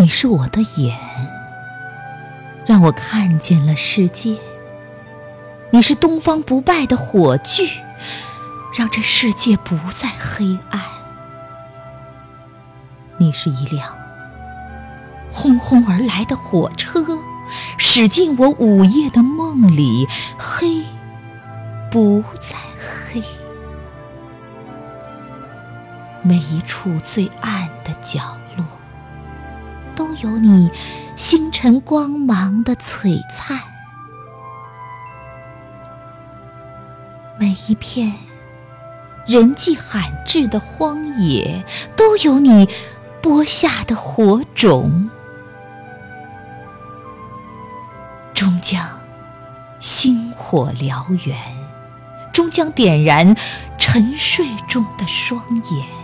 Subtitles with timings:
[0.00, 0.96] 你是我的眼，
[2.64, 4.36] 让我看见了世界；
[5.72, 7.68] 你是东方不败的火炬，
[8.76, 10.80] 让这世界不再黑暗；
[13.16, 13.92] 你是一辆
[15.32, 17.04] 轰轰而来的火车，
[17.76, 20.06] 驶进我午夜的梦里，
[20.38, 20.80] 黑
[21.90, 23.20] 不再黑。
[26.22, 28.47] 每一处最暗的角落，
[30.22, 30.70] 有你
[31.16, 33.56] 星辰光芒的璀璨；
[37.38, 38.12] 每一片
[39.26, 41.64] 人迹罕至的荒野，
[41.96, 42.68] 都有你
[43.20, 45.10] 播下的火种。
[48.34, 48.86] 终将
[49.80, 51.36] 星火燎原，
[52.32, 53.36] 终将点燃
[53.78, 55.97] 沉睡中的双眼。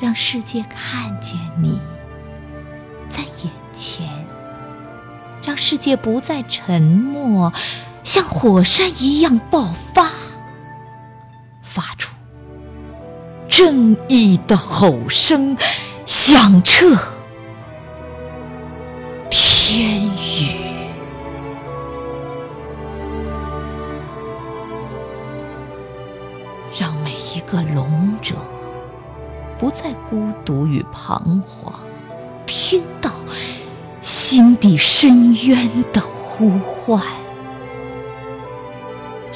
[0.00, 1.80] 让世界看见你
[3.08, 4.08] 在眼前，
[5.42, 7.52] 让世界不再沉默，
[8.04, 10.08] 像火山一样爆发，
[11.62, 12.14] 发出
[13.48, 15.56] 正义的吼声，
[16.06, 16.96] 响彻
[19.30, 20.56] 天宇，
[26.78, 28.36] 让每一个聋者。
[29.58, 31.74] 不再孤独与彷徨，
[32.46, 33.10] 听到
[34.00, 37.02] 心底深渊的呼唤，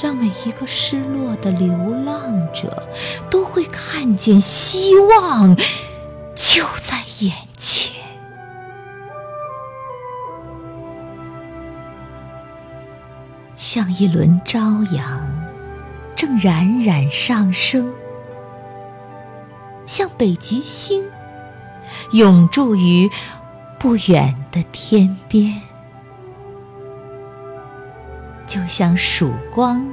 [0.01, 1.67] 让每一个失落的流
[2.05, 2.21] 浪
[2.53, 2.87] 者
[3.29, 5.55] 都会看见希望
[6.33, 7.93] 就在眼前，
[13.57, 14.59] 像一轮朝
[14.93, 15.21] 阳
[16.15, 17.93] 正冉冉上升。
[19.93, 21.03] 像北极星，
[22.13, 23.11] 永驻于
[23.77, 25.61] 不远的天边；
[28.47, 29.85] 就像曙光，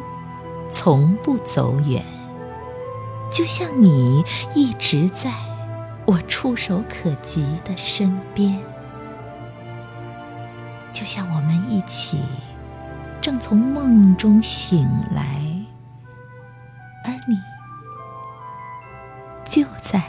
[0.70, 2.00] 从不走远；
[3.30, 4.24] 就像你
[4.54, 5.30] 一直在
[6.06, 8.56] 我触手可及的身边；
[10.94, 12.22] 就像我们一起
[13.20, 15.42] 正从梦中醒来，
[17.04, 17.49] 而你。
[19.50, 20.00] 就在